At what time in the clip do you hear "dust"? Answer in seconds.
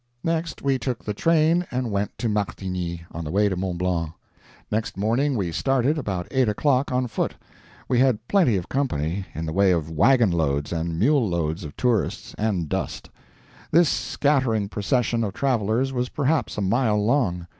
12.67-13.11